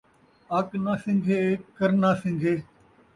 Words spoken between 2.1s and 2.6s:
سنگھے